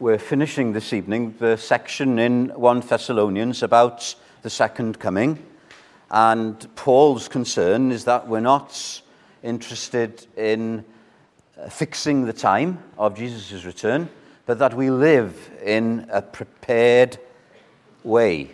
[0.00, 5.44] We're finishing this evening the section in 1 Thessalonians about the second coming.
[6.08, 9.02] And Paul's concern is that we're not
[9.42, 10.84] interested in
[11.60, 14.08] uh, fixing the time of Jesus' return,
[14.46, 17.18] but that we live in a prepared
[18.04, 18.52] way.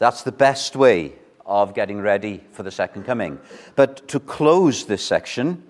[0.00, 1.12] That's the best way
[1.46, 3.38] of getting ready for the second coming.
[3.76, 5.62] But to close this section,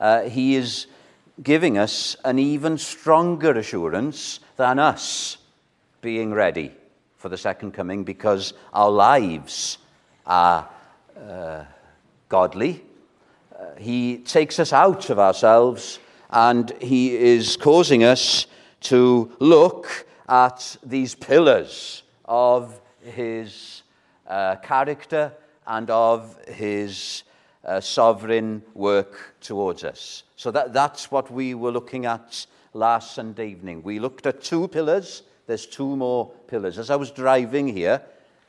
[0.00, 0.86] uh, he is
[1.42, 5.38] giving us an even stronger assurance than us
[6.02, 6.72] being ready
[7.16, 9.78] for the second coming because our lives
[10.26, 10.68] are
[11.28, 11.64] uh,
[12.28, 12.82] godly.
[13.58, 15.98] Uh, he takes us out of ourselves
[16.30, 18.46] and he is causing us
[18.80, 23.82] to look at these pillars of his
[24.26, 25.32] uh, character
[25.66, 27.24] and of his
[27.64, 30.24] uh, sovereign work towards us.
[30.36, 33.82] So that, that's what we were looking at last Sunday evening.
[33.82, 35.22] We looked at two pillars.
[35.46, 36.78] There's two more pillars.
[36.78, 38.00] As I was driving here,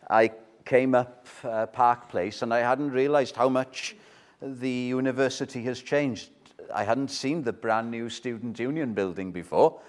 [0.09, 0.31] I
[0.65, 3.95] came up uh, Park Place and I hadn't realized how much
[4.41, 6.29] the university has changed.
[6.73, 9.79] I hadn't seen the brand new Student Union building before,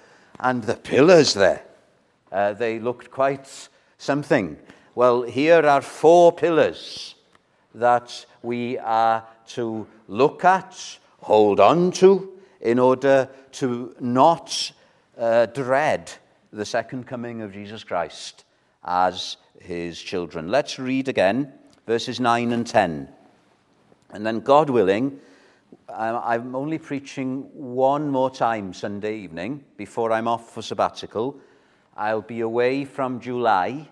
[0.40, 1.62] and the pillars there,
[2.32, 4.56] uh, they looked quite something.
[4.94, 7.14] Well, here are four pillars
[7.74, 14.72] that we are to look at, hold on to, in order to not
[15.18, 16.12] uh, dread
[16.52, 18.44] the second coming of Jesus Christ
[18.84, 20.48] as his children.
[20.48, 21.52] Let's read again
[21.86, 23.08] verses 9 and 10.
[24.10, 25.18] And then, God willing,
[25.88, 31.38] I'm only preaching one more time Sunday evening before I'm off for sabbatical.
[31.96, 33.88] I'll be away from July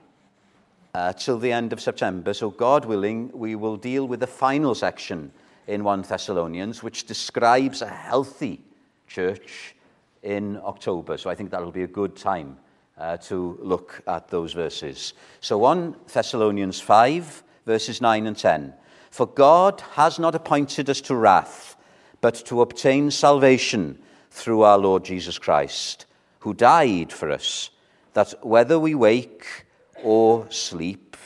[0.95, 2.35] uh, till the end of September.
[2.35, 5.33] So, God willing, we will deal with the final section
[5.67, 8.61] in 1 Thessalonians, which describes a healthy
[9.07, 9.75] church
[10.23, 11.17] in October.
[11.17, 12.57] So, I think that'll be a good time
[12.99, 15.15] uh, to look at those verses.
[15.41, 18.75] So, 1 Thessalonians 5, verses 9 and 10.
[19.11, 21.77] For God has not appointed us to wrath,
[22.21, 23.99] but to obtain salvation
[24.31, 26.07] through our Lord Jesus Christ,
[26.41, 27.71] who died for us,
[28.15, 29.67] that whether we wake
[30.03, 31.17] or sleep,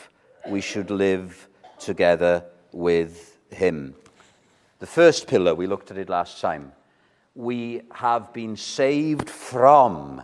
[0.49, 1.49] we should live
[1.79, 3.95] together with him.
[4.79, 6.73] The first pillar, we looked at it last time.
[7.35, 10.23] We have been saved from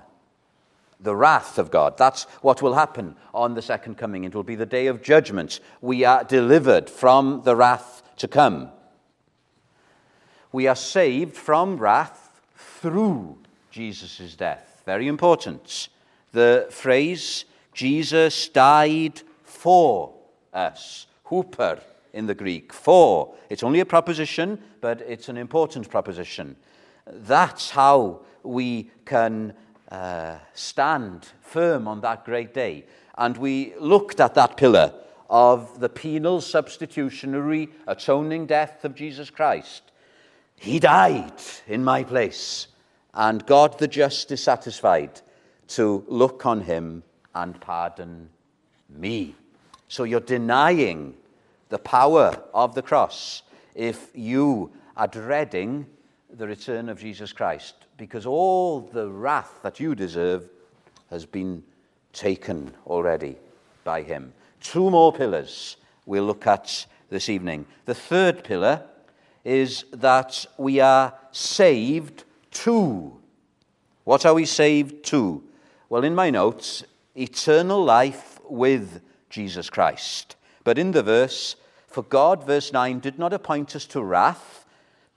[1.01, 1.97] the wrath of God.
[1.97, 4.25] That's what will happen on the second coming.
[4.25, 5.61] It will be the day of judgment.
[5.81, 8.71] We are delivered from the wrath to come.
[10.53, 13.39] We are saved from wrath through
[13.71, 14.83] Jesus' death.
[14.85, 15.89] Very important.
[16.33, 17.45] The phrase
[17.81, 20.13] Jesus died for
[20.53, 21.07] us.
[21.27, 21.81] huper
[22.13, 22.75] in the Greek.
[22.75, 23.35] For.
[23.49, 26.57] It's only a proposition, but it's an important proposition.
[27.07, 29.55] That's how we can
[29.91, 32.85] uh, stand firm on that great day.
[33.17, 34.93] And we looked at that pillar
[35.31, 39.85] of the penal, substitutionary, atoning death of Jesus Christ.
[40.57, 42.67] He died in my place,
[43.15, 45.23] and God the just is satisfied
[45.69, 47.05] to look on him
[47.35, 48.29] and pardon
[48.89, 49.35] me.
[49.89, 51.15] So you're denying
[51.69, 53.43] the power of the cross
[53.75, 55.87] if you are dreading
[56.37, 60.49] the return of Jesus Christ, because all the wrath that you deserve
[61.11, 61.63] has been
[62.13, 63.37] taken already
[63.85, 64.33] by him.
[64.61, 65.77] Two more pillars
[66.07, 67.67] we'll look at this evening.
[67.87, 68.83] The third pillar
[69.45, 73.17] is that we are saved to.
[74.05, 75.43] What are we saved to?
[75.89, 76.85] Well, in my notes,
[77.15, 80.37] eternal life with Jesus Christ.
[80.65, 81.57] But in the verse,
[81.87, 84.67] for God, verse 9, did not appoint us to wrath,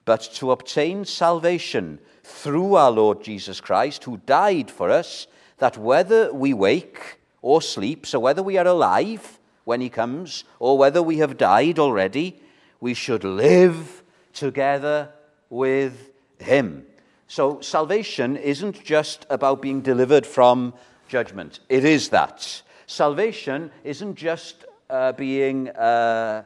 [0.06, 5.28] but to obtain salvation through our Lord Jesus Christ, who died for us,
[5.58, 10.78] that whether we wake or sleep, so whether we are alive when he comes, or
[10.78, 12.42] whether we have died already,
[12.80, 15.10] we should live together
[15.50, 16.86] with him.
[17.28, 20.74] So salvation isn't just about being delivered from
[21.14, 21.60] judgment.
[21.70, 22.64] It is that.
[22.88, 26.44] Salvation isn't just uh, being uh,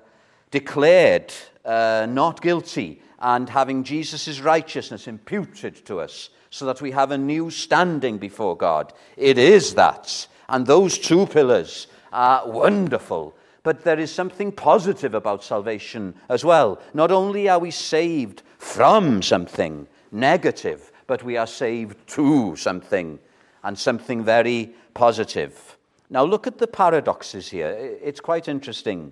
[0.52, 1.34] declared
[1.64, 7.18] uh, not guilty and having Jesus' righteousness imputed to us so that we have a
[7.18, 8.92] new standing before God.
[9.16, 10.28] It is that.
[10.50, 13.38] And those two pillars are wonderful.
[13.64, 16.82] But there is something positive about salvation as well.
[16.94, 23.20] Not only are we saved from something negative, but we are saved to something
[23.68, 25.78] and something very positive.
[26.10, 27.68] Now, look at the paradoxes here.
[28.02, 29.12] It's quite interesting.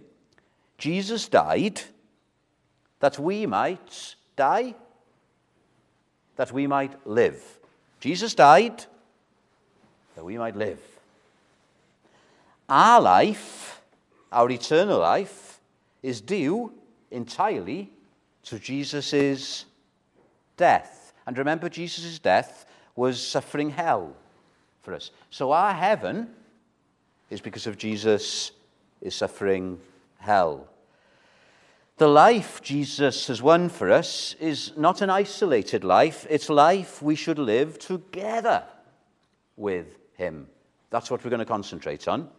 [0.78, 1.81] Jesus died
[3.02, 4.75] that we might die,
[6.38, 7.44] that we might live.
[8.00, 8.86] Jesus died
[10.16, 10.80] that we might live.
[12.69, 13.81] Our life,
[14.31, 15.60] our eternal life,
[16.01, 16.72] is due
[17.12, 17.92] entirely
[18.44, 19.66] to Jesus'
[20.56, 21.12] death.
[21.28, 22.66] And remember, Jesus' death
[22.96, 24.16] was suffering hell
[24.86, 25.12] for us.
[25.32, 26.30] So our heaven
[27.30, 28.52] is because of Jesus
[29.02, 29.80] is suffering
[30.20, 30.68] hell.
[31.98, 37.16] The life Jesus has won for us is not an isolated life, it's life we
[37.16, 38.64] should live together
[39.58, 40.48] with Him.
[40.90, 42.30] That's what we're going to concentrate on.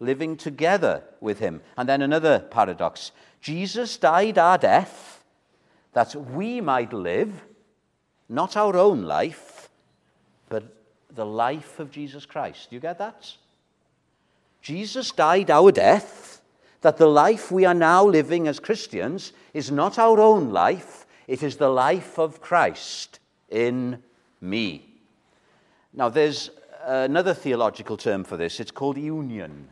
[0.00, 1.60] Living together with Him.
[1.76, 5.22] And then another paradox Jesus died our death
[5.92, 7.44] that we might live,
[8.28, 9.53] not our own life,
[11.14, 12.70] the life of Jesus Christ.
[12.70, 13.32] Do you get that?
[14.62, 16.40] Jesus died our death,
[16.80, 21.42] that the life we are now living as Christians is not our own life, it
[21.42, 24.02] is the life of Christ in
[24.40, 24.84] me.
[25.92, 26.50] Now, there's
[26.84, 28.60] another theological term for this.
[28.60, 29.68] It's called union.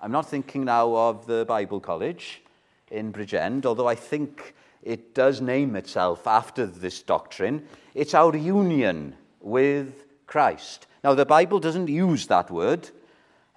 [0.00, 2.42] I'm not thinking now of the Bible College
[2.90, 7.66] in Bridgend, although I think it does name itself after this doctrine.
[7.94, 10.86] It's our union with Christ.
[11.04, 12.90] Now, the Bible doesn't use that word,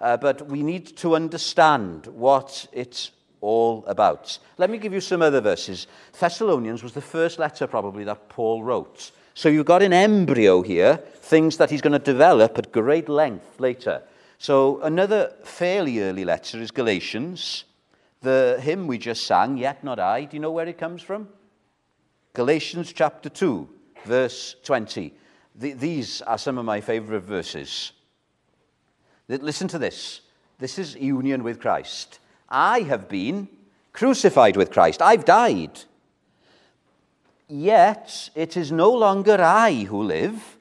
[0.00, 4.38] uh, but we need to understand what it's all about.
[4.58, 5.86] Let me give you some other verses.
[6.18, 9.12] Thessalonians was the first letter, probably, that Paul wrote.
[9.34, 13.60] So you've got an embryo here, things that he's going to develop at great length
[13.60, 14.02] later.
[14.38, 17.64] So another fairly early letter is Galatians.
[18.22, 21.28] The hymn we just sang, Yet Not I, do you know where it comes from?
[22.32, 23.68] Galatians chapter 2,
[24.04, 25.12] verse 20
[25.58, 27.92] these are some of my favorite verses.
[29.28, 30.20] Listen to this.
[30.58, 32.18] This is union with Christ.
[32.48, 33.48] I have been
[33.92, 35.02] crucified with Christ.
[35.02, 35.80] I've died.
[37.48, 40.56] Yet it is no longer I who live,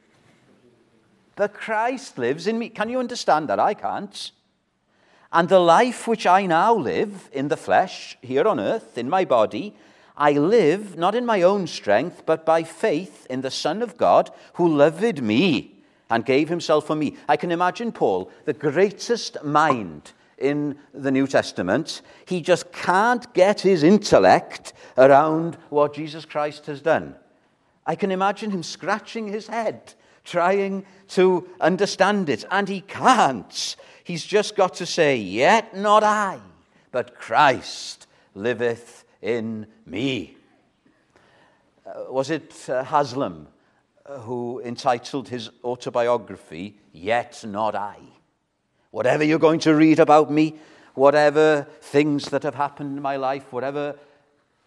[1.36, 2.70] but Christ lives in me.
[2.70, 3.60] Can you understand that?
[3.60, 4.32] I can't.
[5.34, 9.26] And the life which I now live in the flesh, here on earth, in my
[9.26, 9.76] body,
[10.18, 14.32] I live not in my own strength, but by faith in the Son of God
[14.54, 15.76] who loved me
[16.10, 17.18] and gave himself for me.
[17.28, 23.62] I can imagine Paul, the greatest mind in the New Testament, he just can't get
[23.62, 27.16] his intellect around what Jesus Christ has done.
[27.86, 33.76] I can imagine him scratching his head, trying to understand it, and he can't.
[34.04, 36.40] He's just got to say, Yet not I,
[36.92, 40.38] but Christ liveth in me.
[41.86, 43.48] Uh, was it uh, Haslam
[44.06, 47.98] uh, who entitled his autobiography, Yet Not I?
[48.92, 50.56] Whatever you're going to read about me,
[50.94, 53.96] whatever things that have happened in my life, whatever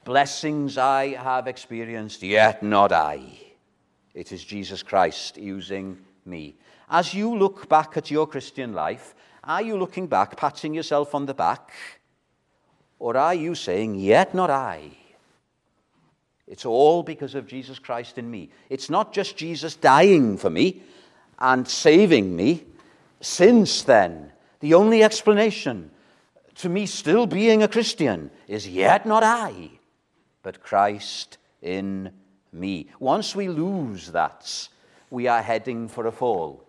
[0.05, 3.23] blessings I have experienced, yet not I.
[4.15, 6.57] It is Jesus Christ using me.
[6.91, 11.27] As you look back at your Christian life, are you looking back, patting yourself on
[11.27, 11.73] the back?
[12.99, 14.91] Or are you saying, Yet not I?
[16.47, 18.51] It's all because of Jesus Christ in me.
[18.71, 20.83] It's not just Jesus dying for me
[21.39, 22.65] and saving me.
[23.21, 25.91] Since then, the only explanation
[26.57, 29.71] to me still being a Christian is, Yet not I,
[30.43, 32.11] but Christ in
[32.53, 32.89] me.
[32.99, 34.69] Once we lose that,
[35.11, 36.65] we are heading for a fall.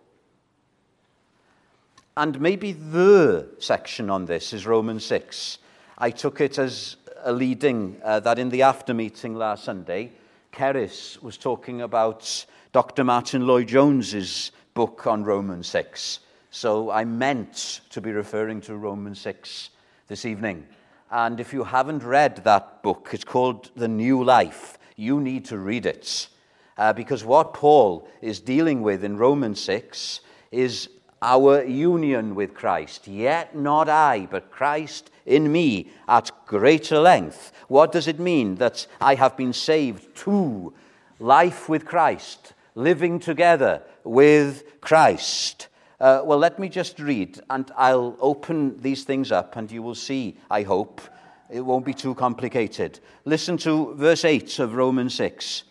[2.16, 5.58] And maybe the section on this is Romans 6.
[6.02, 10.12] I took it as a leading uh, that in the after meeting last Sunday,
[10.50, 13.04] Keris was talking about Dr.
[13.04, 16.20] Martyn Lloyd-Jones's book on Romans 6.
[16.50, 19.68] So I meant to be referring to Romans 6
[20.08, 20.66] this evening.
[21.10, 24.78] And if you haven't read that book, it's called The New Life.
[24.96, 26.28] You need to read it.
[26.78, 30.88] Uh, because what Paul is dealing with in Romans 6 is
[31.22, 33.06] our union with Christ.
[33.06, 37.52] Yet not I, but Christ in me at greater length.
[37.68, 40.72] What does it mean that I have been saved to
[41.18, 45.68] life with Christ, living together with Christ?
[46.00, 49.94] Uh, well, let me just read, and I'll open these things up, and you will
[49.94, 51.02] see, I hope,
[51.50, 53.00] it won't be too complicated.
[53.26, 55.64] Listen to verse 8 of Romans 6.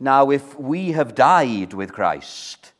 [0.00, 2.72] Now, if we have died with Christ,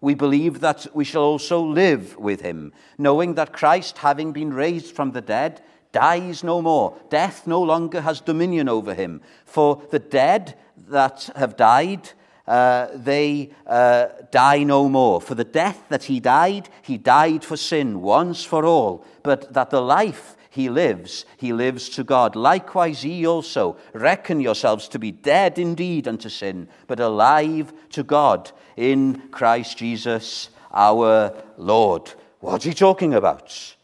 [0.00, 4.94] we believe that we shall also live with him, knowing that Christ, having been raised
[4.94, 5.60] from the dead,
[5.92, 6.96] dies no more.
[7.08, 9.20] Death no longer has dominion over him.
[9.44, 10.54] For the dead
[10.88, 12.10] that have died,
[12.46, 15.20] uh, they uh, die no more.
[15.20, 19.70] For the death that he died, he died for sin once for all, but that
[19.70, 22.34] the life he lives, he lives to God.
[22.34, 28.50] Likewise, ye also reckon yourselves to be dead indeed unto sin, but alive to God
[28.76, 32.12] in Christ Jesus our Lord.
[32.40, 33.76] What's he talking about?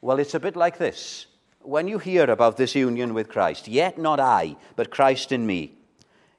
[0.00, 1.26] Well, it's a bit like this.
[1.60, 5.72] When you hear about this union with Christ, yet not I, but Christ in me,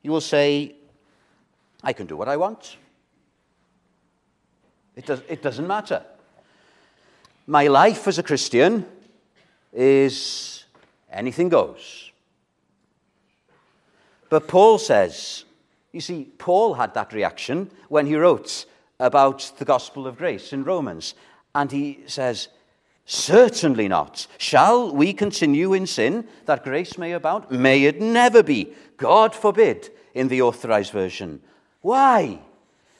[0.03, 0.75] you will say,
[1.83, 2.77] I can do what I want.
[4.95, 6.03] It, does, it doesn't matter.
[7.47, 8.85] My life as a Christian
[9.75, 10.63] is
[11.11, 12.11] anything goes.
[14.29, 15.45] But Paul says,
[15.91, 18.65] you see, Paul had that reaction when he wrote
[18.99, 21.13] about the gospel of grace in Romans.
[21.53, 22.49] And he says,
[23.05, 24.25] Certainly not.
[24.39, 27.51] Shall we continue in sin that grace may abound?
[27.51, 28.73] May it never be.
[28.97, 31.39] God forbid, in the authorized version.
[31.81, 32.39] Why?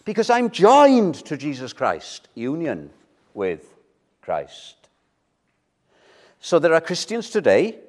[0.04, 2.92] Because I'm joined to Jesus Christ, union
[3.34, 3.74] with
[4.22, 4.85] Christ.
[6.46, 7.80] So there are Christians today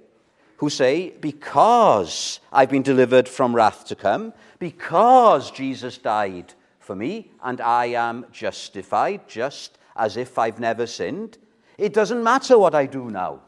[0.56, 7.32] who say, because I've been delivered from wrath to come, because Jesus died for me
[7.44, 11.36] and I am justified, just as if I've never sinned,
[11.76, 13.42] it doesn't matter what I do now.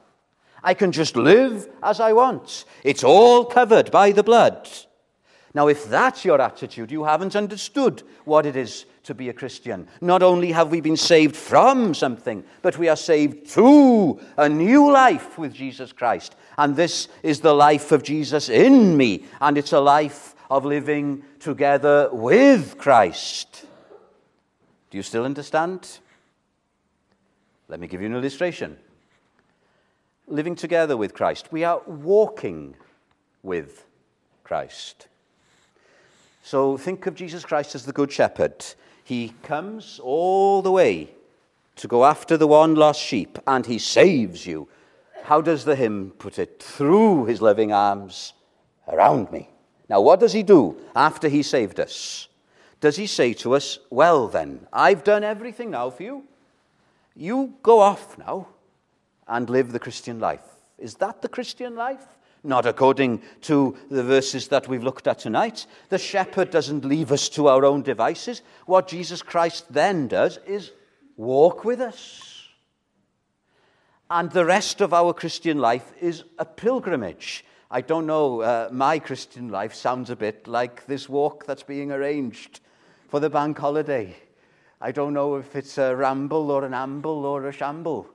[0.62, 2.66] I can just live as I want.
[2.84, 4.68] It's all covered by the blood.
[5.58, 9.88] Now, if that's your attitude, you haven't understood what it is to be a Christian.
[10.00, 14.92] Not only have we been saved from something, but we are saved to a new
[14.92, 16.36] life with Jesus Christ.
[16.58, 21.24] And this is the life of Jesus in me, and it's a life of living
[21.40, 23.66] together with Christ.
[24.90, 25.98] Do you still understand?
[27.66, 28.78] Let me give you an illustration.
[30.28, 32.76] Living together with Christ, we are walking
[33.42, 33.84] with
[34.44, 35.08] Christ.
[36.50, 38.64] So think of Jesus Christ as the Good Shepherd.
[39.04, 41.10] He comes all the way
[41.76, 44.66] to go after the one lost sheep, and he saves you.
[45.24, 46.62] How does the hymn put it?
[46.62, 48.32] Through his loving arms
[48.90, 49.50] around me.
[49.90, 52.28] Now, what does he do after he saved us?
[52.80, 56.24] Does he say to us, Well, then, I've done everything now for you.
[57.14, 58.48] You go off now
[59.26, 60.48] and live the Christian life.
[60.78, 62.06] Is that the Christian life?
[62.48, 65.66] Not according to the verses that we've looked at tonight.
[65.90, 68.40] The shepherd doesn't leave us to our own devices.
[68.64, 70.72] What Jesus Christ then does is
[71.18, 72.48] walk with us.
[74.08, 77.44] And the rest of our Christian life is a pilgrimage.
[77.70, 81.92] I don't know, uh, my Christian life sounds a bit like this walk that's being
[81.92, 82.60] arranged
[83.08, 84.16] for the bank holiday.
[84.80, 88.08] I don't know if it's a ramble or an amble or a shamble.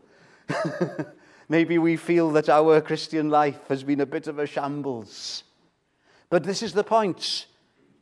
[1.54, 5.44] Maybe we feel that our Christian life has been a bit of a shambles.
[6.32, 7.46] But this is the point.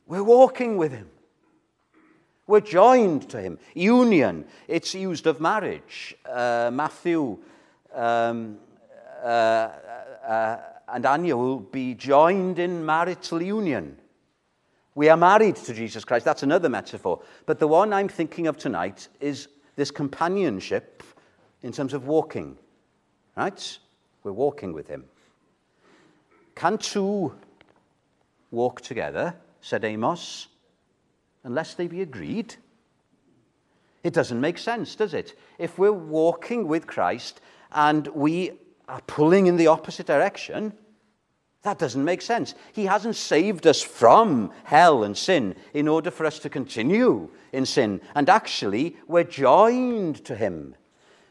[0.07, 1.09] We're walking with Him.
[2.47, 3.59] We're joined to Him.
[3.73, 6.15] Union, it's used of marriage.
[6.25, 7.39] Uh, Matthew
[7.93, 8.57] um,
[9.21, 13.97] uh, uh, and Anya will be joined in marital union.
[14.95, 16.23] We are married to Jesus Christ.
[16.23, 17.21] That's another metaphor.
[17.45, 21.03] But the one I'm thinking of tonight is this companionship
[21.63, 22.57] in terms of walking.
[23.35, 23.79] Right?
[24.23, 25.05] We're walking with him.
[26.55, 27.33] Can two
[28.51, 30.47] walk together, said Amos,
[31.43, 32.55] unless they be agreed?
[34.03, 35.37] It doesn't make sense, does it?
[35.57, 37.39] If we're walking with Christ
[37.71, 38.51] and we
[38.87, 40.73] are pulling in the opposite direction,
[41.63, 42.55] that doesn't make sense.
[42.73, 47.65] He hasn't saved us from hell and sin in order for us to continue in
[47.65, 48.01] sin.
[48.15, 50.75] And actually, we're joined to Him.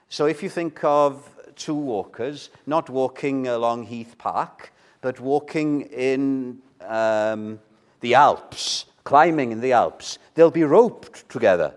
[0.09, 6.61] So if you think of two walkers, not walking along Heath Park, but walking in
[6.87, 7.59] um,
[8.01, 11.75] the Alps, climbing in the Alps, they'll be roped together.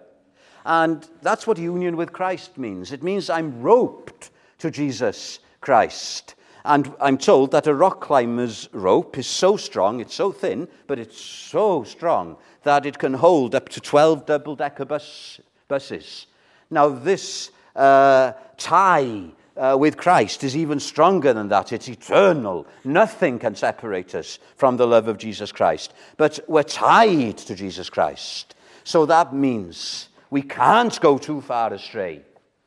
[0.66, 2.92] And that's what union with Christ means.
[2.92, 6.36] It means I'm roped to Jesus Christ.
[6.66, 10.98] And I'm told that a rock climber's rope is so strong, it's so thin, but
[10.98, 16.28] it's so strong that it can hold up to 12 double decker bus, buses.
[16.70, 19.26] Now, this uh, tie
[19.56, 21.72] uh, with Christ is even stronger than that.
[21.72, 22.66] It's eternal.
[22.84, 25.94] Nothing can separate us from the love of Jesus Christ.
[26.18, 28.56] But we're tied to Jesus Christ.
[28.84, 32.22] So that means we can't go too far astray.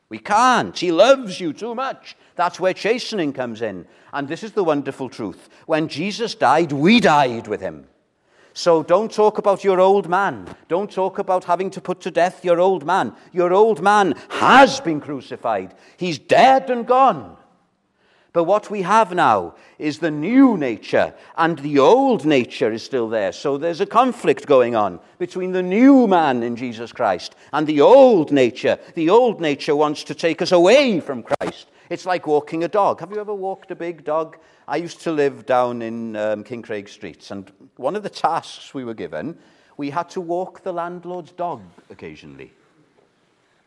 [0.08, 0.78] We can't.
[0.78, 2.16] He loves you too much.
[2.36, 3.86] That's where chastening comes in.
[4.12, 5.48] And this is the wonderful truth.
[5.66, 7.88] When Jesus died, we died with him.
[8.56, 10.48] So don't talk about your old man.
[10.66, 13.14] Don't talk about having to put to death your old man.
[13.30, 17.36] Your old man has been crucified, he's dead and gone.
[18.32, 23.10] But what we have now is the new nature, and the old nature is still
[23.10, 23.32] there.
[23.32, 27.82] So there's a conflict going on between the new man in Jesus Christ and the
[27.82, 28.78] old nature.
[28.94, 31.66] The old nature wants to take us away from Christ.
[31.88, 33.00] It's like walking a dog.
[33.00, 34.38] Have you ever walked a big dog?
[34.66, 38.84] I used to live down in um, Kincraig Streets, and one of the tasks we
[38.84, 39.38] were given,
[39.76, 42.52] we had to walk the landlord's dog occasionally.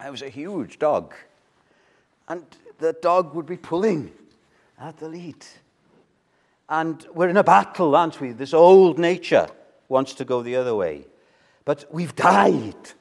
[0.03, 1.13] It was a huge dog.
[2.27, 2.45] And
[2.77, 4.11] the dog would be pulling
[4.79, 5.45] at the lead.
[6.69, 8.31] And we're in a battle, aren't we?
[8.31, 9.47] This old nature
[9.87, 11.05] wants to go the other way.
[11.65, 12.91] But we've died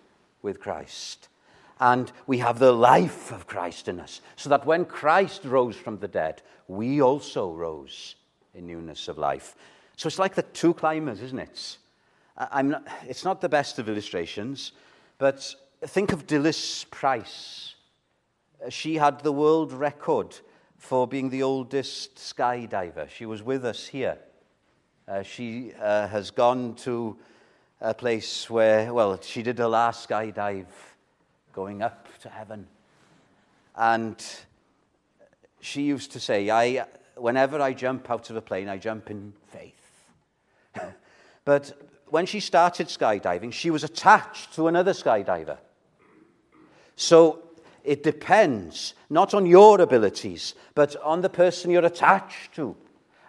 [0.42, 1.27] with Christ.
[1.80, 4.20] And we have the life of Christ in us.
[4.36, 8.16] So that when Christ rose from the dead, we also rose
[8.54, 9.54] in newness of life.
[9.96, 11.78] So it's like the two climbers, isn't it?
[12.62, 14.72] Not, it's not the best of illustrations,
[15.18, 17.74] but think of Dilys Price.
[18.68, 20.36] She had the world record
[20.76, 23.08] for being the oldest skydiver.
[23.08, 24.18] She was with us here.
[25.08, 27.16] Uh, she uh, has gone to
[27.80, 30.66] a place where, well, she did her last skydive
[31.58, 32.68] going up to heaven.
[33.74, 34.24] And
[35.58, 36.86] she used to say, I,
[37.16, 39.74] whenever I jump out of a plane, I jump in faith.
[41.44, 41.72] but
[42.06, 45.58] when she started skydiving, she was attached to another skydiver.
[46.94, 47.42] So
[47.82, 52.76] it depends not on your abilities, but on the person you're attached to.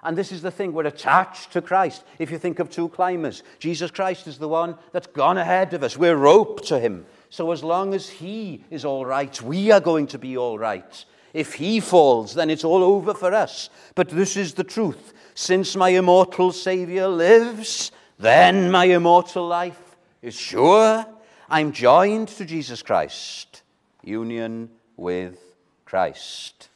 [0.03, 2.03] And this is the thing, we're attached to Christ.
[2.19, 5.81] If you think of two climbers, Jesus Christ is the one that's gone ahead of
[5.81, 5.97] us.
[5.97, 7.07] We're roped to him.
[7.29, 11.05] So as long as he is all right, we are going to be all right.
[11.33, 13.69] If he falls, then it's all over for us.
[13.93, 15.13] But this is the truth.
[15.35, 21.05] Since my immortal Saviour lives, then my immortal life is sure.
[21.49, 23.61] I'm joined to Jesus Christ.
[24.03, 25.37] Union with
[25.85, 26.69] Christ.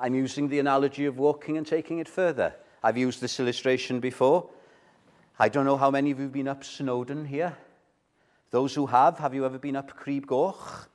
[0.00, 2.54] I'm using the analogy of walking and taking it further.
[2.82, 4.48] I've used this illustration before.
[5.38, 7.56] I don't know how many of you have been up Snowdon here.
[8.50, 10.88] Those who have, have you ever been up Crib Goch?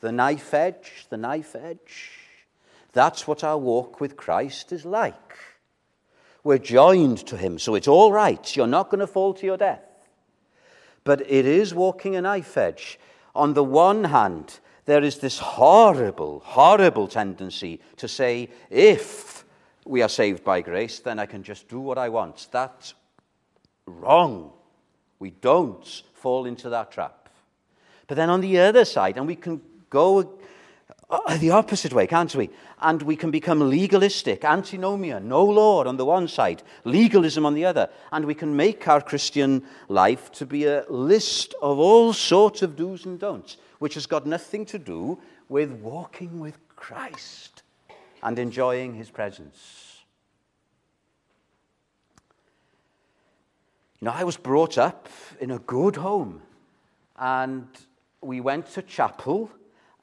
[0.00, 2.10] The knife edge, the knife edge.
[2.92, 5.38] That's what our walk with Christ is like.
[6.42, 8.54] We're joined to Him, so it's all right.
[8.54, 9.82] You're not going to fall to your death.
[11.02, 12.98] But it is walking a knife edge.
[13.34, 19.46] On the one hand, there is this horrible, horrible tendency to say, if
[19.86, 22.48] we are saved by grace, then I can just do what I want.
[22.50, 22.92] That's
[23.86, 24.52] wrong.
[25.18, 27.28] We don't fall into that trap.
[28.06, 30.38] But then on the other side, and we can go
[31.10, 32.50] uh, the opposite way, can't we?
[32.80, 37.64] And we can become legalistic, antinomian, no law on the one side, legalism on the
[37.64, 37.88] other.
[38.12, 42.76] And we can make our Christian life to be a list of all sorts of
[42.76, 45.18] do's and don'ts, which has got nothing to do
[45.48, 47.62] with walking with Christ
[48.22, 49.93] and enjoying his presence.
[54.04, 55.08] Know, I was brought up
[55.40, 56.42] in a good home,
[57.16, 57.66] and
[58.20, 59.50] we went to chapel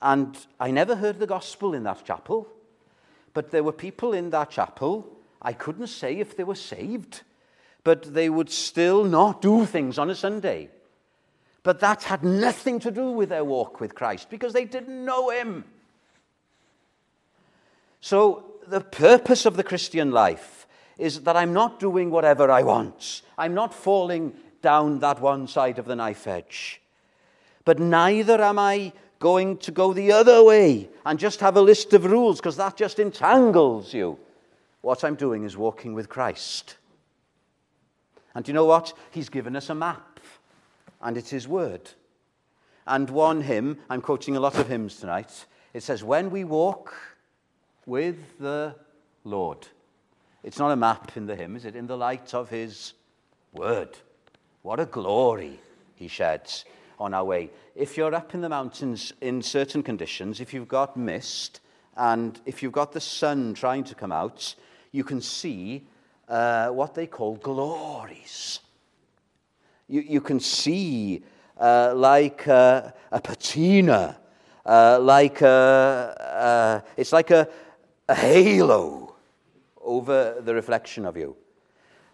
[0.01, 2.47] and I never heard the gospel in that chapel,
[3.35, 5.07] but there were people in that chapel,
[5.41, 7.21] I couldn't say if they were saved,
[7.83, 10.69] but they would still not do things on a Sunday.
[11.61, 15.29] But that had nothing to do with their walk with Christ because they didn't know
[15.29, 15.63] Him.
[17.99, 20.60] So, the purpose of the Christian life
[21.01, 23.23] is that I'm not doing whatever I want.
[23.35, 26.79] I'm not falling down that one side of the knife edge.
[27.65, 31.93] But neither am I going to go the other way and just have a list
[31.93, 34.19] of rules because that just entangles you.
[34.81, 36.77] What I'm doing is walking with Christ.
[38.35, 38.93] And you know what?
[39.09, 40.19] He's given us a map,
[41.01, 41.89] and it's His Word.
[42.87, 46.93] And one hymn, I'm quoting a lot of hymns tonight, it says, When we walk
[47.85, 48.75] with the
[49.23, 49.67] Lord.
[50.43, 51.75] It's not a map in the hymn, is it?
[51.75, 52.93] In the light of His
[53.53, 53.97] Word.
[54.63, 55.59] What a glory
[55.95, 56.65] He sheds
[56.99, 57.51] on our way.
[57.75, 61.59] If you're up in the mountains in certain conditions, if you've got mist
[61.95, 64.55] and if you've got the sun trying to come out,
[64.91, 65.85] you can see
[66.27, 68.59] uh, what they call glories.
[69.87, 71.23] You, you can see
[71.59, 74.17] uh, like a, a patina,
[74.65, 77.47] uh, like a, it's like a,
[78.07, 79.10] a halo
[79.83, 81.35] over the reflection of you.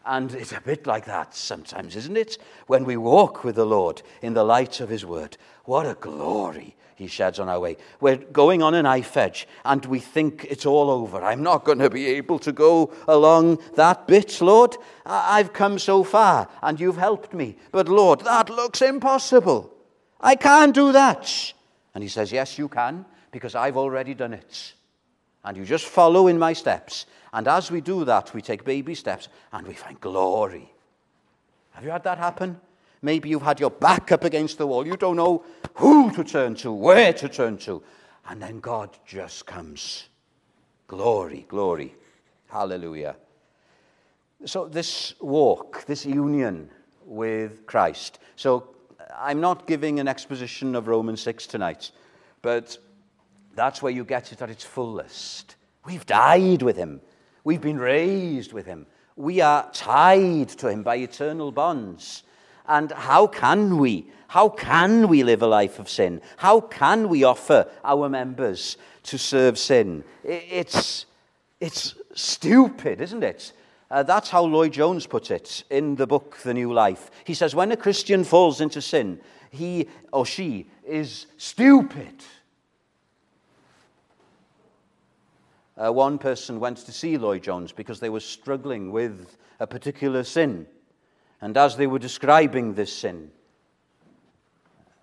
[0.08, 2.38] And it's a bit like that sometimes, isn't it?
[2.68, 5.38] When we walk with the Lord in the light of His Word.
[5.66, 7.76] What a glory He sheds on our way.
[8.00, 11.22] We're going on a knife edge and we think it's all over.
[11.22, 14.78] I'm not going to be able to go along that bit, Lord.
[15.06, 17.58] I've come so far and you've helped me.
[17.74, 19.74] But Lord, that looks impossible.
[20.22, 21.54] I can't do that.
[21.94, 24.74] And He says, Yes, you can, because I've already done it.
[25.48, 28.96] And you just follow in my steps and as we do that, we take baby
[28.96, 30.72] steps and we find glory.
[31.72, 32.60] Have you had that happen?
[33.02, 34.88] Maybe you've had your back up against the wall.
[34.88, 35.44] You don't know
[35.76, 37.84] who to turn to, where to turn to.
[38.28, 40.10] And then God just comes.
[40.88, 41.94] Glory, glory.
[42.48, 43.16] Hallelujah.
[44.46, 46.70] So, this walk, this union
[47.06, 48.20] with Christ.
[48.36, 48.70] So,
[49.16, 51.92] I'm not giving an exposition of Romans 6 tonight,
[52.42, 52.78] but
[53.58, 55.56] that's where you get it at its fullest.
[55.86, 57.02] We've died with him,
[57.44, 62.24] we've been raised with him, we are tied to him by eternal bonds.
[62.68, 64.08] And how can we?
[64.28, 66.22] How can we live a life of sin?
[66.36, 70.04] How can we offer our members to serve sin?
[70.24, 71.06] It's,
[71.62, 73.54] it's stupid, isn't it?
[73.90, 77.10] Uh, that's how Lloyd Jones put it in the book The New Life.
[77.24, 82.14] He says, when a Christian falls into sin, he or she is stupid.
[85.78, 90.24] Uh, one person went to see Lloyd Jones because they were struggling with a particular
[90.24, 90.66] sin.
[91.40, 93.32] And as they were describing this sin,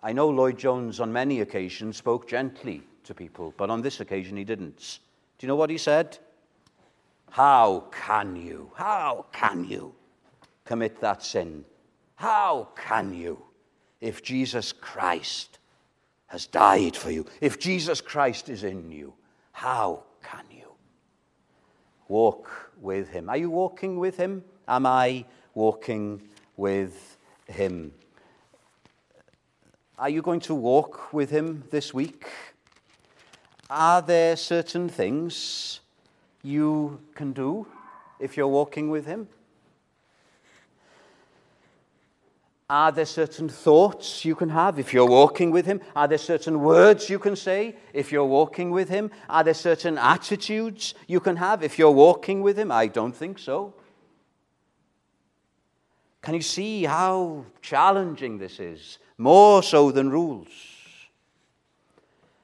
[0.03, 4.37] I know Lloyd Jones on many occasions spoke gently to people, but on this occasion
[4.37, 4.99] he didn't.
[5.39, 6.19] Do you know what he said?
[7.31, 9.95] How can you, how can you
[10.65, 11.65] commit that sin?
[12.17, 13.43] How can you
[14.01, 15.59] if Jesus Christ
[16.27, 17.27] has died for you?
[17.41, 19.15] If Jesus Christ is in you,
[19.53, 20.54] how can you
[22.09, 23.29] walk with him?
[23.29, 24.45] Are you walking with him?
[24.67, 26.23] Am I walking
[26.57, 27.93] with him?
[29.99, 32.27] Are you going to walk with him this week?
[33.71, 35.81] Are there certain things
[36.43, 37.67] you can do
[38.21, 39.27] if you're walking with Him?
[42.75, 45.81] Are there certain thoughts you can have if you're walking with Him?
[45.95, 49.13] Are there certain words you can say if you're walking with Him?
[49.31, 52.73] Are there certain attitudes you can have if you're walking with Him?
[52.73, 53.75] I don't think so.
[56.21, 58.99] Can you see how challenging this is?
[59.19, 60.49] More so than rules.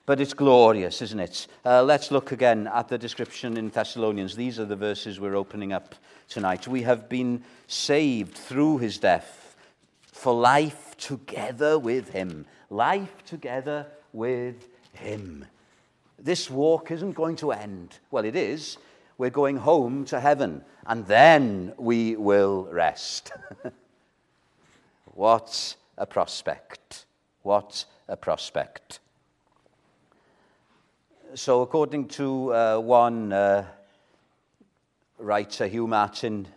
[0.06, 1.48] But it's glorious, isn't it?
[1.64, 4.36] Uh, let's look again at the description in Thessalonians.
[4.36, 5.96] These are the verses we're opening up
[6.28, 6.68] tonight.
[6.68, 9.39] We have been saved through his death
[10.20, 12.46] for life together with him.
[12.68, 15.44] Life together with him.
[16.18, 17.98] This walk isn't going to end.
[18.11, 18.78] Well, it is.
[19.18, 23.33] We're going home to heaven, and then we will rest.
[25.14, 27.06] what a prospect!
[27.42, 29.00] What a prospect
[31.35, 33.64] so, according to uh, one uh,
[35.18, 36.48] writer, Hugh Martin,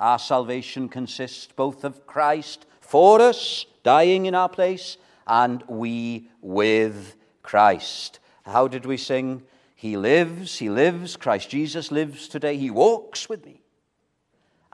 [0.00, 7.16] our salvation consists both of Christ for us, dying in our place, and we with
[7.42, 8.18] Christ.
[8.42, 9.44] How did we sing?
[9.74, 12.58] He lives, He lives, Christ Jesus lives today.
[12.58, 13.62] He walks with me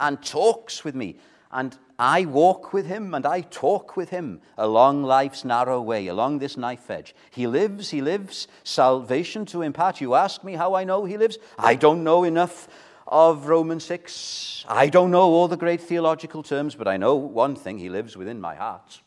[0.00, 5.02] and talks with me and I walk with him and I talk with him along
[5.02, 7.14] life's narrow way, along this knife edge.
[7.30, 10.00] He lives, he lives, salvation to impart.
[10.00, 11.38] You ask me how I know he lives?
[11.58, 12.68] I don't know enough
[13.08, 14.64] of Romans 6.
[14.68, 18.16] I don't know all the great theological terms, but I know one thing he lives
[18.16, 19.00] within my heart.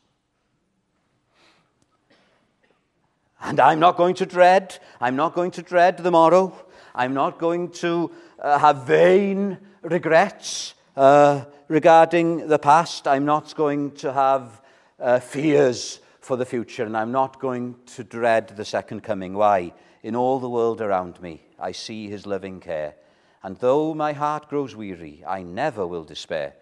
[3.39, 6.53] And I'm not going to dread, I'm not going to dread the morrow.
[6.93, 10.73] I'm not going to uh, have vain regrets.
[10.95, 13.07] Uh, regarding the past.
[13.07, 14.61] I'm not going to have
[14.99, 19.33] uh, fears for the future, and I'm not going to dread the second coming.
[19.33, 19.73] Why?
[20.03, 22.95] In all the world around me, I see his loving care.
[23.43, 26.53] And though my heart grows weary, I never will despair.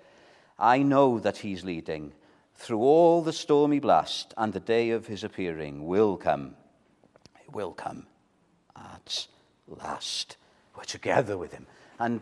[0.57, 2.13] I know that he's leading
[2.55, 6.55] through all the stormy blast, and the day of his appearing will come.
[7.41, 8.05] It will come
[8.75, 9.27] at
[9.67, 10.37] last.
[10.75, 11.65] We're together with him.
[11.99, 12.21] And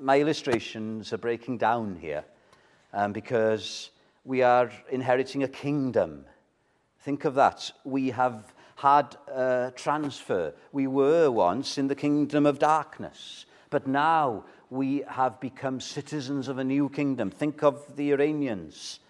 [0.00, 2.24] my illustrations are breaking down here
[2.92, 3.90] um, because
[4.24, 6.24] we are inheriting a kingdom.
[7.00, 7.70] Think of that.
[7.84, 10.54] We have had a transfer.
[10.72, 16.58] We were once in the kingdom of darkness, but now we have become citizens of
[16.58, 17.28] a new kingdom.
[17.28, 19.00] Think of the Iranians.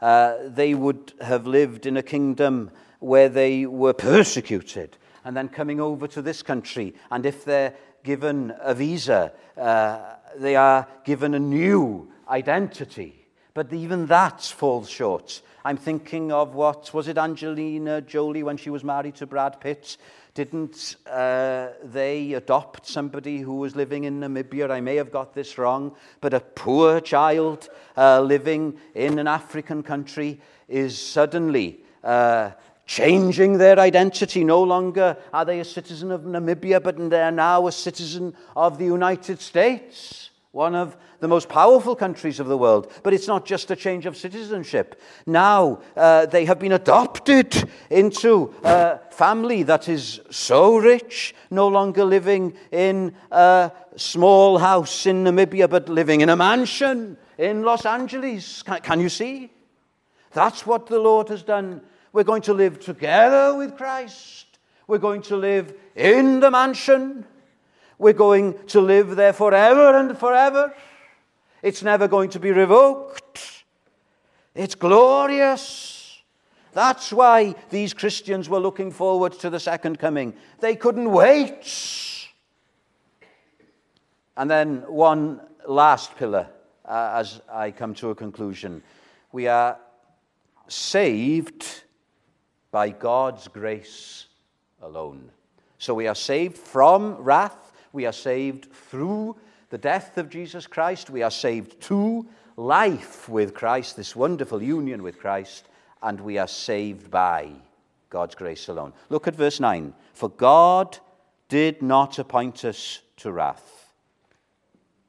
[0.00, 5.82] Uh, they would have lived in a kingdom where they were persecuted and then coming
[5.82, 6.94] over to this country.
[7.10, 7.74] And if they're
[8.04, 13.26] given a visa, uh, they are given a new identity.
[13.52, 15.42] But even that falls short.
[15.62, 19.98] I'm thinking of what was it Angelina Jolie when she was married to Brad Pitt?
[20.36, 24.70] Didn't uh, they adopt somebody who was living in Namibia?
[24.70, 29.82] I may have got this wrong, but a poor child uh, living in an African
[29.82, 32.50] country is suddenly uh,
[32.84, 34.44] changing their identity.
[34.44, 38.84] No longer are they a citizen of Namibia, but they're now a citizen of the
[38.84, 42.90] United States, one of the most powerful countries of the world.
[43.02, 44.98] But it's not just a change of citizenship.
[45.26, 52.06] Now uh, they have been adopted into a family that is so rich, no longer
[52.06, 58.62] living in a small house in Namibia, but living in a mansion in Los Angeles.
[58.62, 59.52] Can, can you see?
[60.32, 61.82] That's what the Lord has done.
[62.14, 64.46] We're going to live together with Christ.
[64.86, 67.26] We're going to live in the mansion.
[67.98, 70.74] We're going to live there forever and forever.
[71.62, 73.64] It's never going to be revoked.
[74.54, 76.22] It's glorious.
[76.72, 80.34] That's why these Christians were looking forward to the second coming.
[80.60, 82.28] They couldn't wait.
[84.36, 86.48] And then one last pillar
[86.84, 88.82] uh, as I come to a conclusion.
[89.32, 89.78] We are
[90.68, 91.82] saved
[92.70, 94.26] by God's grace
[94.82, 95.30] alone.
[95.78, 97.65] So we are saved from wrath,
[97.96, 99.34] we are saved through
[99.70, 102.26] the death of Jesus Christ, we are saved to
[102.58, 105.66] life with Christ, this wonderful union with Christ,
[106.02, 107.52] and we are saved by
[108.10, 108.92] God's grace alone.
[109.08, 109.94] Look at verse 9.
[110.12, 110.98] For God
[111.48, 113.94] did not appoint us to wrath.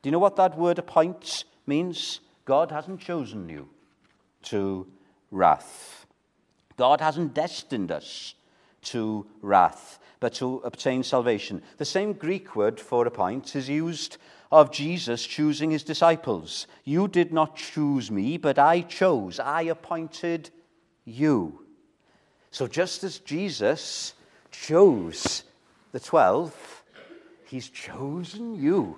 [0.02, 2.22] Do you know what that word appoints means?
[2.46, 3.68] God hasn't chosen you
[4.44, 4.88] to
[5.30, 6.06] wrath.
[6.78, 8.34] God hasn't destined us
[8.84, 11.62] to wrath, but to obtain salvation.
[11.78, 14.18] The same Greek word for appoint is used
[14.52, 16.68] of Jesus choosing his disciples.
[16.84, 19.40] You did not choose me, but I chose.
[19.40, 20.50] I appointed
[21.06, 21.66] you.
[22.52, 24.14] So just as Jesus
[24.52, 25.44] chose
[25.92, 26.84] the twelve,
[27.46, 28.98] he's chosen you.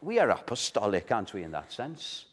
[0.00, 2.26] We are apostolic, aren't we, in that sense?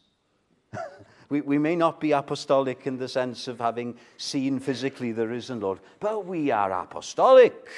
[1.30, 5.60] We, we may not be apostolic in the sense of having seen physically the risen
[5.60, 7.68] Lord, but we are apostolic.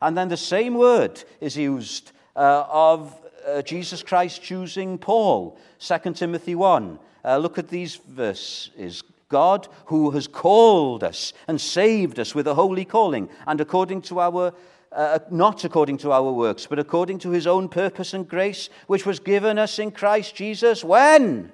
[0.00, 3.14] And then the same word is used uh, of
[3.46, 6.98] uh, Jesus Christ choosing Paul, 2 Timothy 1.
[7.24, 9.02] Uh, look at these verses.
[9.28, 14.20] God, who has called us and saved us with a holy calling, and according to
[14.20, 14.52] our
[14.92, 19.04] uh, not according to our works, but according to his own purpose and grace, which
[19.04, 21.52] was given us in Christ Jesus when?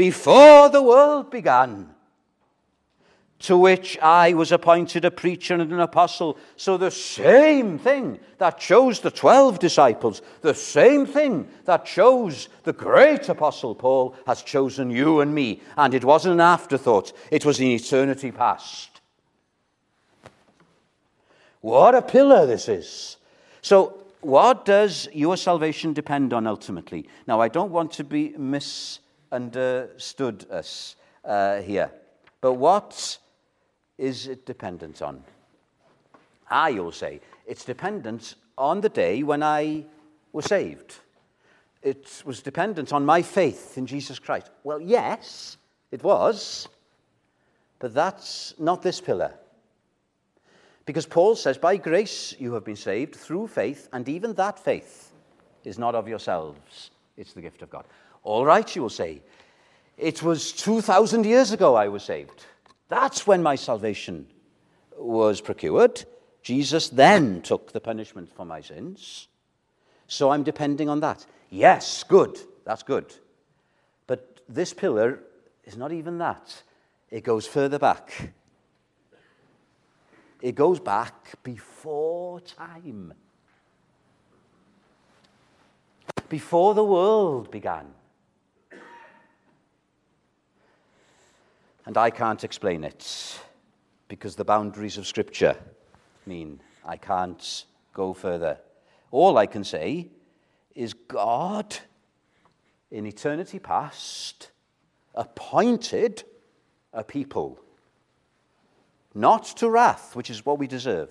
[0.00, 1.86] Before the world began,
[3.38, 6.38] to which I was appointed a preacher and an apostle.
[6.56, 12.72] So the same thing that chose the 12 disciples, the same thing that chose the
[12.72, 15.60] great apostle Paul, has chosen you and me.
[15.76, 19.02] And it wasn't an afterthought, it was in eternity past.
[21.60, 23.18] What a pillar this is.
[23.60, 27.06] So, what does your salvation depend on ultimately?
[27.26, 29.00] Now, I don't want to be mis
[29.32, 31.90] understood us uh, here.
[32.40, 33.18] But what
[33.98, 35.22] is it dependent on?
[36.48, 39.84] I will say it's dependent on the day when I
[40.32, 40.96] was saved.
[41.82, 44.50] It was dependent on my faith in Jesus Christ.
[44.64, 45.56] Well, yes,
[45.90, 46.68] it was.
[47.78, 49.32] But that's not this pillar.
[50.84, 55.12] Because Paul says, By grace you have been saved through faith, and even that faith
[55.64, 57.84] is not of yourselves, it's the gift of God.
[58.22, 59.22] All right, you will say.
[59.96, 62.46] It was 2,000 years ago I was saved.
[62.88, 64.26] That's when my salvation
[64.96, 66.04] was procured.
[66.42, 69.28] Jesus then took the punishment for my sins.
[70.06, 71.24] So I'm depending on that.
[71.50, 72.38] Yes, good.
[72.64, 73.14] That's good.
[74.06, 75.20] But this pillar
[75.64, 76.62] is not even that,
[77.10, 78.32] it goes further back.
[80.40, 83.12] It goes back before time,
[86.30, 87.86] before the world began.
[91.86, 93.40] And I can't explain it
[94.08, 95.56] because the boundaries of Scripture
[96.26, 98.58] mean I can't go further.
[99.10, 100.08] All I can say
[100.74, 101.76] is God,
[102.90, 104.50] in eternity past,
[105.14, 106.24] appointed
[106.92, 107.58] a people,
[109.14, 111.10] not to wrath, which is what we deserve,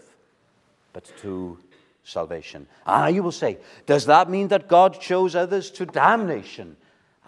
[0.93, 1.57] but to
[2.03, 2.67] salvation.
[2.85, 6.77] Ah, you will say, does that mean that God chose others to damnation?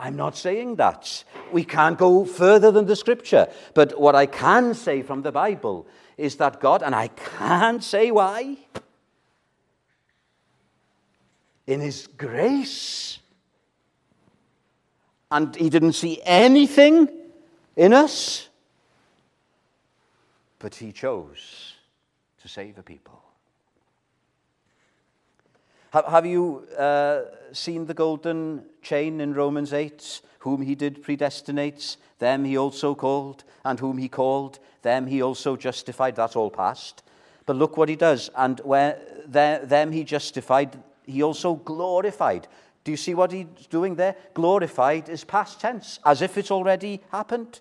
[0.01, 1.23] I'm not saying that.
[1.51, 3.47] We can't go further than the scripture.
[3.75, 5.85] But what I can say from the Bible
[6.17, 8.57] is that God, and I can't say why,
[11.67, 13.19] in His grace,
[15.29, 17.07] and He didn't see anything
[17.75, 18.49] in us,
[20.57, 21.75] but He chose
[22.41, 23.21] to save a people.
[25.91, 30.21] Have you uh, seen the golden chain in Romans 8?
[30.39, 35.55] Whom he did predestinate, them he also called, and whom he called, them he also
[35.55, 36.15] justified.
[36.15, 37.03] That's all past.
[37.45, 38.29] But look what he does.
[38.35, 42.47] And where them he justified, he also glorified.
[42.83, 44.15] Do you see what he's doing there?
[44.33, 47.59] Glorified is past tense, as if it's already happened.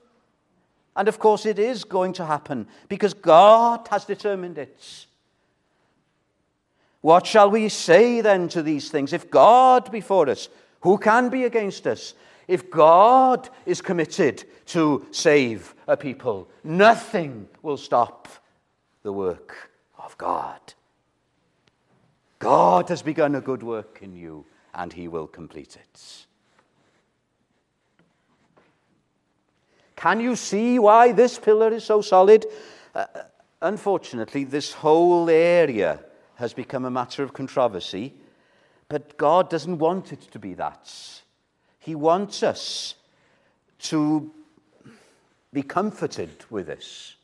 [0.97, 5.07] And of course, it is going to happen because God has determined it.
[7.01, 9.13] What shall we say then to these things?
[9.13, 10.49] If God be for us,
[10.81, 12.15] who can be against us?
[12.47, 18.29] If God is committed to save a people, nothing will stop
[19.03, 20.61] the work of God.
[22.39, 26.27] God has begun a good work in you, and he will complete it.
[29.97, 32.47] Can you see why this pillar is so solid?
[32.95, 33.05] Uh,
[33.61, 36.01] unfortunately, this whole area
[36.41, 38.15] has become a matter of controversy,
[38.89, 40.91] but God doesn't want it to be that.
[41.79, 42.95] He wants us
[43.81, 44.31] to
[45.53, 47.17] be comforted with this.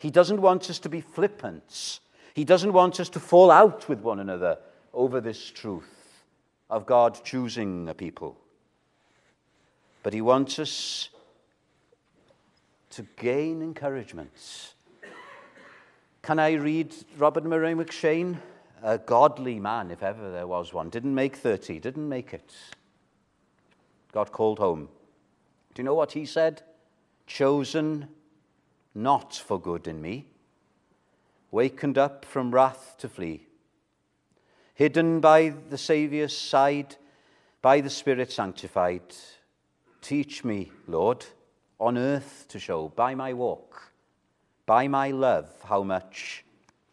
[0.00, 2.00] He doesn't want us to be flippant.
[2.34, 4.58] He doesn't want us to fall out with one another
[4.92, 6.24] over this truth
[6.68, 8.36] of God choosing a people.
[10.02, 11.08] But He wants us
[12.90, 14.74] to gain encouragement
[16.22, 18.36] can I read Robert Murray M'Cheyne?
[18.82, 20.90] A godly man, if ever there was one.
[20.90, 22.52] Didn't make 30, didn't make it.
[24.12, 24.88] Got called home.
[25.74, 26.62] Do you know what he said?
[27.26, 28.08] Chosen
[28.94, 30.26] not for good in me,
[31.50, 33.46] wakened up from wrath to flee,
[34.74, 36.96] hidden by the Saviour's side,
[37.62, 39.02] by the Spirit sanctified.
[40.00, 41.24] Teach me, Lord,
[41.78, 43.89] on earth to show by my walk
[44.70, 46.44] by my love how much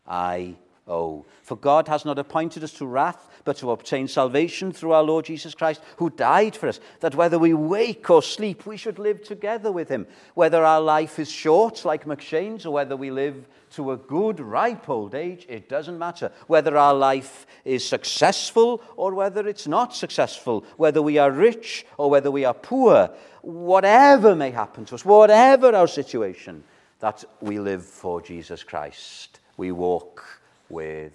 [0.07, 0.55] I
[0.87, 1.23] owe.
[1.43, 5.25] For God has not appointed us to wrath, but to obtain salvation through our Lord
[5.25, 9.21] Jesus Christ, who died for us, that whether we wake or sleep, we should live
[9.23, 10.07] together with him.
[10.33, 14.89] Whether our life is short, like M'Cheyne's, or whether we live to a good, ripe
[14.89, 16.31] old age, it doesn't matter.
[16.47, 22.09] Whether our life is successful or whether it's not successful, whether we are rich or
[22.09, 23.11] whether we are poor,
[23.43, 26.63] whatever may happen to us, whatever our situation,
[26.99, 29.39] that we live for Jesus Christ.
[29.57, 30.23] We walk
[30.69, 31.13] with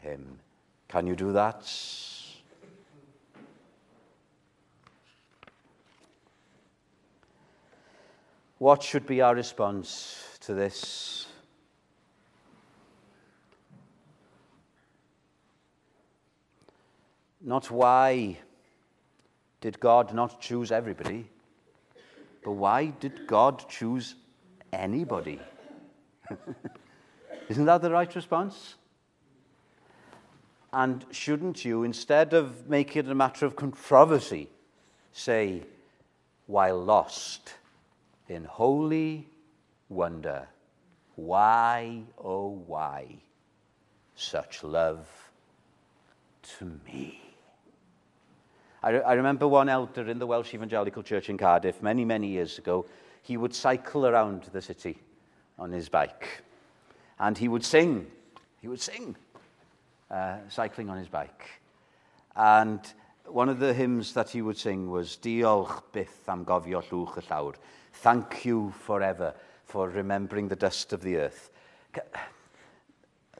[0.00, 0.38] Him.
[0.88, 1.70] Can you do that?
[8.58, 11.26] What should be our response to this?
[17.40, 18.38] Not why
[19.60, 21.30] did God not choose everybody,
[22.44, 24.16] but why did God choose
[24.72, 25.40] anybody.
[27.48, 28.74] Isn't that the right response?
[30.72, 34.48] And shouldn't you, instead of making it a matter of controversy,
[35.12, 35.62] say,
[36.46, 37.54] while lost
[38.28, 39.26] in holy
[39.88, 40.46] wonder,
[41.16, 43.16] why, oh, why,
[44.14, 45.08] such love
[46.58, 47.22] to me?
[48.82, 52.58] I, I remember one elder in the Welsh Evangelical Church in Cardiff many, many years
[52.58, 52.86] ago
[53.28, 54.96] he would cycle around the city
[55.58, 56.42] on his bike.
[57.18, 58.06] And he would sing.
[58.62, 59.16] He would sing,
[60.10, 61.44] uh, cycling on his bike.
[62.34, 62.80] And
[63.26, 67.22] one of the hymns that he would sing was Diolch byth am gofio llwch y
[67.28, 67.54] llawr.
[67.92, 69.34] Thank you forever
[69.66, 71.50] for remembering the dust of the earth.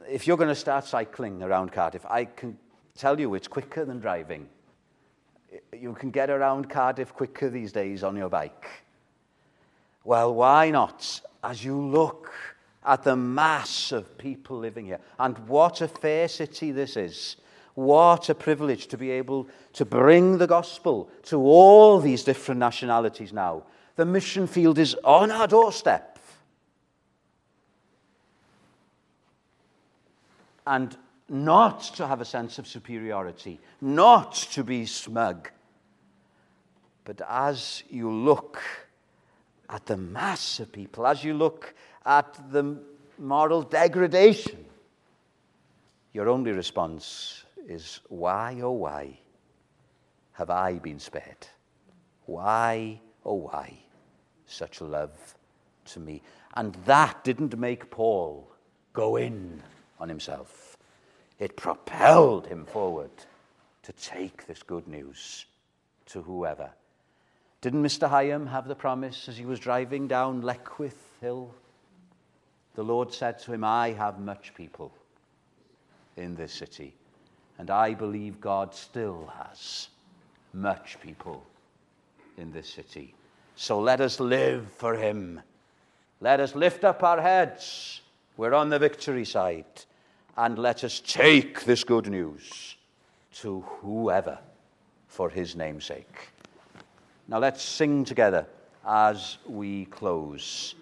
[0.07, 2.59] If you're going to start cycling around Cardiff, I can
[2.94, 4.51] tell you it's quicker than driving.
[5.72, 8.68] You can get around Cardiff quicker these days on your bike.
[10.09, 11.21] Well, why not?
[11.44, 12.33] As you look
[12.83, 17.37] at the mass of people living here, and what a fair city this is.
[17.75, 23.35] What a privilege to be able to bring the gospel to all these different nationalities
[23.35, 23.64] now.
[23.97, 26.18] The mission field is on our doorstep.
[30.66, 30.97] And
[31.29, 35.51] not to have a sense of superiority, not to be smug.
[37.05, 38.59] But as you look
[39.70, 41.74] at the mass of people, as you look
[42.07, 42.78] at the
[43.18, 44.64] moral degradation,
[46.12, 49.18] your only response is, Why, oh, why
[50.33, 51.46] have I been spared?
[52.26, 53.74] Why, oh, why
[54.46, 55.35] such love
[55.87, 56.22] to me?
[56.54, 58.50] And that didn't make Paul
[58.92, 59.62] go in
[60.00, 60.76] on himself,
[61.38, 63.11] it propelled him forward
[63.83, 65.47] to take this good news
[66.07, 66.70] to whoever
[67.61, 68.09] didn't Mr.
[68.09, 71.52] Hyam have the promise as he was driving down Leckwith Hill?
[72.74, 74.92] The Lord said to him, I have much people
[76.16, 76.94] in this city.
[77.59, 79.88] And I believe God still has
[80.52, 81.44] much people
[82.36, 83.14] in this city.
[83.56, 85.40] So let us live for him.
[86.20, 88.02] Let us lift up our heads.
[88.36, 89.64] We're on the victory side.
[90.36, 92.76] And let us take this good news
[93.40, 94.38] to whoever
[95.09, 96.30] for his name's sake.
[97.29, 98.47] Now let's sing together
[98.87, 100.74] as we close.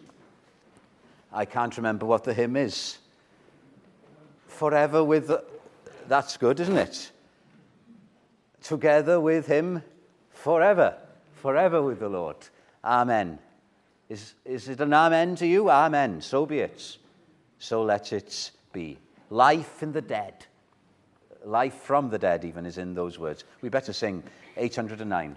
[1.33, 2.99] I can't remember what the hymn is.
[4.47, 5.27] Forever with.
[5.27, 5.45] The,
[6.07, 7.11] that's good, isn't it?
[8.63, 9.83] Together with Him
[10.31, 10.97] forever.
[11.35, 12.37] forever with the Lord.
[12.85, 13.39] Amen.
[14.09, 15.69] Is, is it an amen to you?
[15.69, 16.21] Amen.
[16.21, 16.97] So be it.
[17.59, 18.99] So let it be.
[19.31, 20.47] Life in the dead.
[21.45, 23.45] Life from the dead, even, is in those words.
[23.61, 24.23] We better sing
[24.57, 25.37] 809.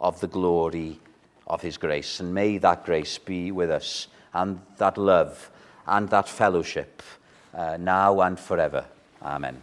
[0.00, 1.00] of the glory
[1.46, 2.20] of his grace.
[2.20, 5.50] And may that grace be with us, and that love
[5.86, 7.02] and that fellowship
[7.54, 8.84] uh, now and forever.
[9.22, 9.62] Amen.